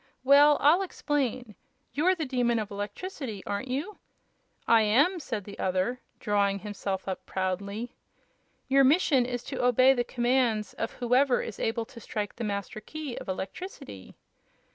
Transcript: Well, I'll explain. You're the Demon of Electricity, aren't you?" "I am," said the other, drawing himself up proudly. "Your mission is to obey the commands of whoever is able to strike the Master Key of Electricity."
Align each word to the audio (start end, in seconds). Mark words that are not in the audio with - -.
Well, 0.23 0.57
I'll 0.61 0.81
explain. 0.81 1.53
You're 1.93 2.15
the 2.15 2.25
Demon 2.25 2.57
of 2.57 2.71
Electricity, 2.71 3.43
aren't 3.45 3.67
you?" 3.67 3.99
"I 4.67 4.81
am," 4.81 5.19
said 5.19 5.43
the 5.43 5.59
other, 5.59 6.01
drawing 6.19 6.57
himself 6.57 7.07
up 7.07 7.23
proudly. 7.27 7.93
"Your 8.67 8.83
mission 8.83 9.27
is 9.27 9.43
to 9.43 9.63
obey 9.63 9.93
the 9.93 10.03
commands 10.03 10.73
of 10.73 10.93
whoever 10.93 11.43
is 11.43 11.59
able 11.59 11.85
to 11.85 11.99
strike 11.99 12.35
the 12.37 12.43
Master 12.43 12.79
Key 12.81 13.15
of 13.19 13.29
Electricity." 13.29 14.15